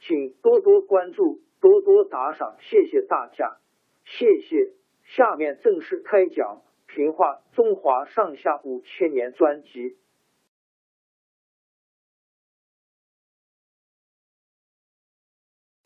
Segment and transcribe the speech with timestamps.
[0.00, 3.58] 请多多关注，多多打赏，谢谢大家，
[4.04, 4.72] 谢谢。
[5.04, 6.62] 下面正式开讲
[6.94, 9.96] 《评话中华上下五千年》专辑。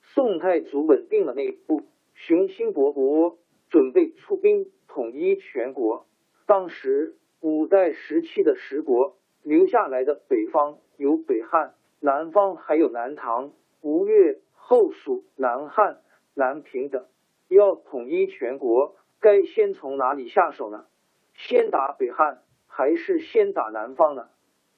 [0.02, 1.82] 宋太祖稳定了内部，
[2.14, 3.36] 雄心勃勃，
[3.68, 6.06] 准备出兵统一全国。
[6.46, 13.52] 当时五代时期的十国留下来的北方有北汉，南方还有南唐。
[13.84, 15.98] 吴越、后蜀、南汉、
[16.32, 17.04] 南平等，
[17.48, 20.86] 要统一全国，该先从哪里下手呢？
[21.34, 24.30] 先打北汉，还是先打南方呢？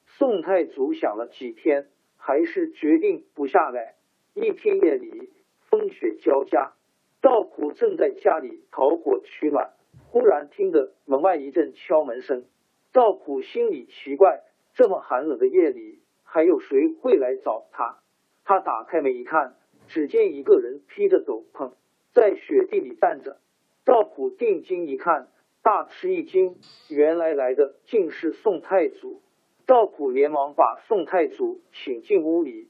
[0.07, 1.87] 宋太祖想了几天，
[2.17, 3.95] 还是决定不下来。
[4.33, 5.29] 一天夜里，
[5.69, 6.73] 风雪交加，
[7.21, 9.71] 赵普正在家里烤火取暖，
[10.09, 12.43] 忽然听得门外一阵敲门声。
[12.91, 14.41] 赵普心里奇怪，
[14.73, 17.99] 这么寒冷的夜里，还有谁会来找他？
[18.47, 19.57] 他打开门一看，
[19.89, 21.73] 只见一个人披着斗篷
[22.13, 23.41] 在雪地里站着。
[23.83, 25.27] 赵普定睛一看，
[25.61, 26.55] 大吃一惊，
[26.87, 29.21] 原来来的竟是宋太祖。
[29.65, 32.69] 赵普连忙把宋太祖请进屋里，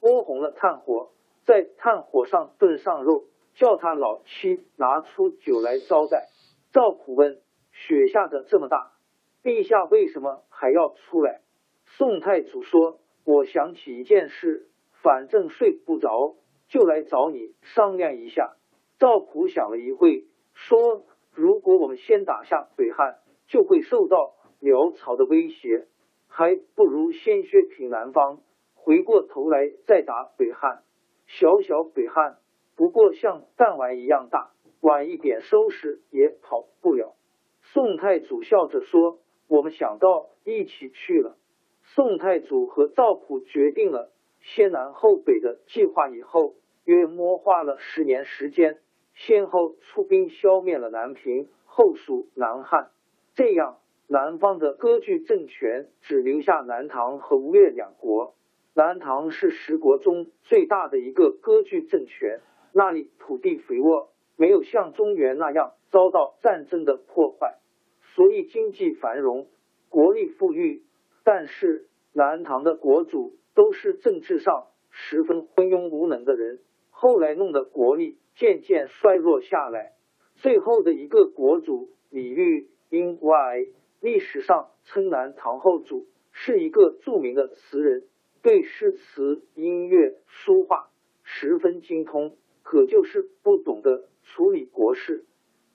[0.00, 1.12] 拨红了炭火，
[1.44, 6.30] 在炭火上炖上肉，叫他老妻拿出酒来招待。
[6.72, 7.40] 赵普问
[7.70, 8.90] ：“雪下的这么大，
[9.44, 11.42] 陛下为什么还要出来？”
[11.86, 14.66] 宋太祖说：“我想起一件事。”
[15.02, 16.36] 反正睡不着，
[16.68, 18.56] 就来找你商量一下。
[18.98, 21.04] 赵普想了一会，说
[21.34, 23.18] ：“如果我们先打下北汉，
[23.48, 25.88] 就会受到辽朝的威胁，
[26.28, 28.42] 还不如先削平南方，
[28.74, 30.84] 回过头来再打北汉。
[31.26, 32.38] 小小北汉
[32.76, 37.16] 不过像弹丸一样大，晚一点收拾也跑不了。”
[37.74, 41.36] 宋太祖笑着说：“我们想到一起去了。”
[41.82, 44.11] 宋太祖和赵普决定了。
[44.42, 48.80] 先南后北的计划以后，约摸花了十年时间，
[49.14, 52.90] 先后出兵消灭了南平、后蜀、南汉。
[53.34, 58.34] 这样，南方的割据政权只留下南唐和吴越两国。
[58.74, 62.40] 南唐是十国中最大的一个割据政权，
[62.72, 67.58] 那里土地肥沃，没有像中原那样遭到战争的破坏，
[68.16, 69.46] 所以经济繁荣，
[69.88, 70.82] 国力富裕。
[71.22, 73.36] 但是，南唐的国主。
[73.54, 79.92] 都是政治上十分昏庸无能的人，后来弄得国力渐渐衰弱下来。
[80.36, 88.04] 最后的一个国主李煜，因为历史上称南唐后主，是一个著名的词人，
[88.42, 90.88] 对诗词、音乐、书画
[91.22, 95.24] 十分精通，可就是不懂得处理国事。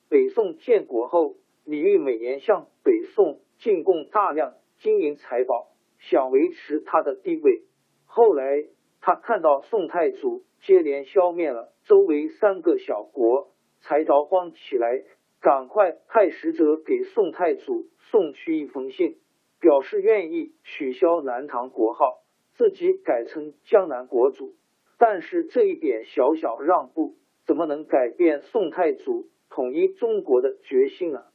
[0.10, 5.68] 北宋建国后，李煜每年向北宋进贡大量金银财宝。
[6.00, 7.64] 想维持他的地位。
[8.06, 8.66] 后来
[9.02, 13.50] 他看到宋太祖接连消灭了周围三个小国，
[13.82, 15.04] 才着慌起来，
[15.40, 19.18] 赶快派使者给宋太祖送去一封信，
[19.60, 22.24] 表示愿意取消南唐国号，
[22.56, 24.56] 自己改成江南国主。
[24.98, 27.16] 但是这一点小小让步，
[27.46, 31.26] 怎么能改变宋太祖统一中国的决心呢？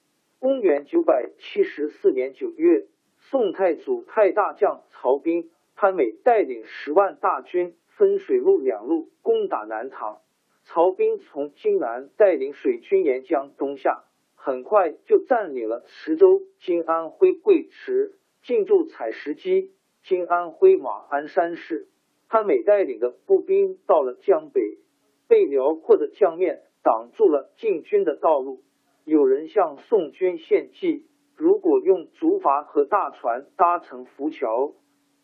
[0.41, 2.87] 公元九百七十四年九月。
[3.31, 10.19] 宋太祖派大将曹彬、潘美带领十万大军分水陆两路攻打南唐。
[10.65, 14.05] 曹兵从荆南带领水军沿江东下，
[14.35, 19.71] 很快就占领了池州、今安徽贵池，进驻采石矶、
[20.05, 21.89] 今安徽马鞍山市。
[22.29, 24.79] 潘美带领的步兵到了江北，
[25.29, 28.63] 被辽阔的江面挡住了进军的道路。
[29.05, 31.07] 有人向宋军献计，
[31.43, 34.75] 如果用竹筏和大船搭成浮桥，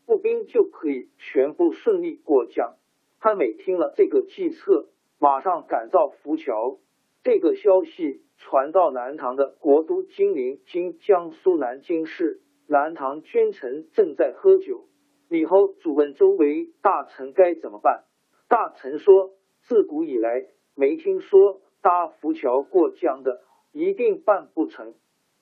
[0.05, 2.75] 步兵就可以全部顺利过江。
[3.20, 4.88] 潘美听了这个计策。
[5.20, 6.79] 马上赶造浮桥。
[7.23, 14.88] 这个消息传到南唐的国都金陵（今江苏南京市），南唐君臣正在喝酒。
[15.29, 18.03] 李后主问周围大臣该怎么办。
[18.49, 24.94] 大臣说：“自古以来没听说搭浮桥过江的，一定办不成。”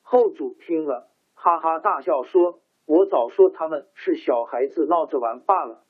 [0.08, 5.82] 后主听了，哈哈大笑说：“我早说他们是小孩子闹着玩罢了。”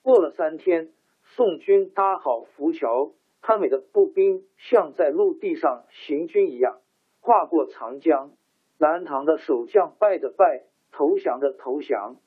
[0.00, 0.92] 过了三天，
[1.24, 3.14] 宋军搭好浮桥。
[3.42, 6.78] 潘美的步兵像在陆地上行军一样
[7.20, 8.30] 跨过长江，
[8.78, 10.62] 南唐的守将败的败，
[10.92, 12.18] 投降的投降，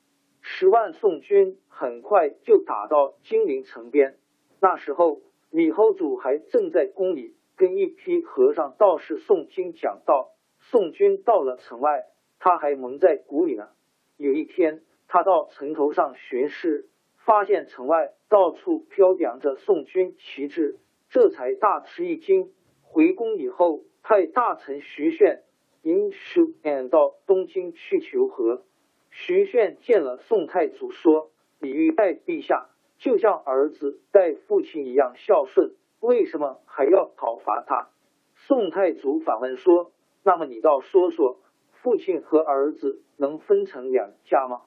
[0.42, 4.18] 十万宋军很快就打到金陵城边。
[4.60, 10.34] 那时候，李后主还正在宫里跟一批和尚道士诵经讲道。
[10.70, 12.04] 宋军到了城外，
[12.38, 13.68] 他还蒙在鼓里呢。
[14.18, 20.78] 有一天，他到城头上巡视，发现城外到处飘扬着宋军旗帜。
[21.08, 22.52] 这才大吃一惊。
[22.82, 25.40] 回宫以后，派大臣徐铉
[25.80, 28.62] 引书赶到东京去求和。
[29.10, 31.30] 徐铉见了宋太祖，说
[31.60, 32.68] ：“李煜待陛下
[32.98, 37.88] 就像儿子待父亲一样孝顺，为什么还要讨伐他？”
[38.36, 39.92] 宋太祖反问说
[40.28, 41.38] ：“那么你倒说说，
[41.80, 44.60] 父亲和儿子能分成两家吗？”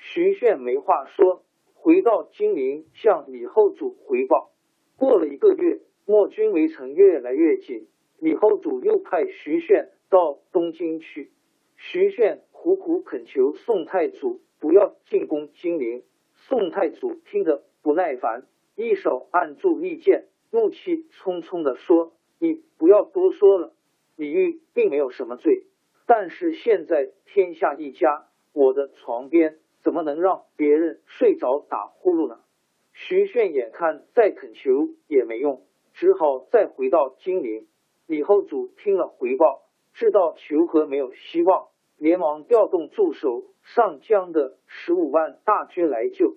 [0.00, 1.42] 徐铉没话说，
[1.74, 4.52] 回到金陵向李后主回报。
[4.96, 7.88] 过了一个月，莫军围城越来越紧，
[8.20, 11.30] 李后主又派徐铉到东京去。
[11.76, 16.04] 徐铉苦苦恳求宋太祖不要进攻金陵。
[16.36, 23.74] 宋太祖听得不耐烦，一手按住利剑，怒气冲冲的说：“你不要多说了，
[24.16, 25.64] 李煜并没有什么罪，
[26.06, 32.40] 但是现在天下一家，我的床边怎么能让别人睡着打呼噜呢？”
[32.94, 35.62] 徐铉眼看再恳求也没用，
[35.94, 37.66] 只好再回到金陵。
[38.06, 39.62] 李后主听了回报，
[39.94, 46.36] 知道求和没有希望，连忙调动驻守上江的十五万大军来救。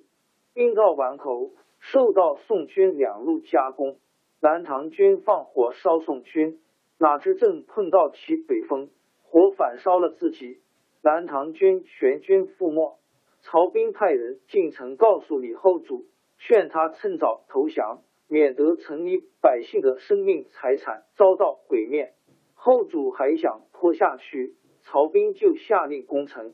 [0.54, 3.98] 兵到碗口，受到宋军两路夹攻，
[4.40, 6.62] 南唐军放火烧宋军，
[6.98, 8.90] 哪知正碰到起北风，
[9.24, 10.62] 火反烧了自己，
[11.02, 13.00] 南唐军全军覆没。
[13.42, 16.06] 曹兵派人进城告诉李后主。
[16.38, 22.14] 劝他趁早投降，免得城里百姓的生命财产遭到毁灭。
[22.54, 26.54] 后主还想拖下去，曹兵就下令攻城。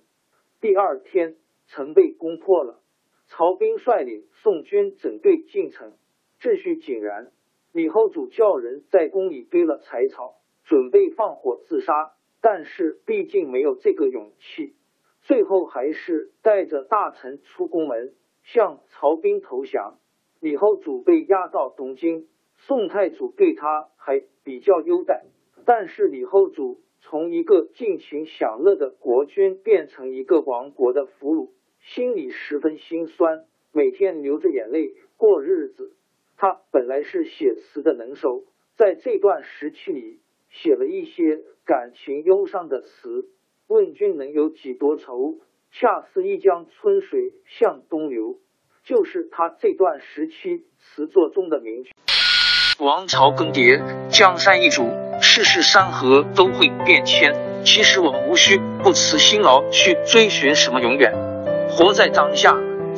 [0.61, 1.35] 第二天，
[1.65, 2.83] 城被攻破了。
[3.25, 5.97] 曹兵率领宋军整队进城，
[6.39, 7.31] 秩序井然。
[7.71, 10.35] 李后主叫人在宫里堆了柴草，
[10.65, 14.75] 准备放火自杀，但是毕竟没有这个勇气，
[15.21, 18.13] 最后还是带着大臣出宫门。
[18.43, 19.99] 向曹兵投降，
[20.39, 22.27] 李后主被押到东京。
[22.57, 25.25] 宋太祖对他还比较优待，
[25.63, 35.93] 但是李后主从一个尽情享乐的国君变成一个亡国的俘虏，心里十分心酸，每天流着眼泪过日子。
[36.41, 38.41] 他本来是写词的能手，
[38.75, 43.29] 在这段时期里写了一些感情忧伤的词
[43.69, 45.35] ：“问君能有几多愁？”
[45.71, 48.39] 恰似一江春水向东流，
[48.83, 51.91] 就是他这段时期词作中的名句。
[52.79, 54.89] 王朝更迭，江山易主，
[55.21, 57.35] 世事山河都会变迁。
[57.63, 61.13] 其实我们无需不辞辛劳去追寻什么永远，
[61.69, 62.57] 活在当下，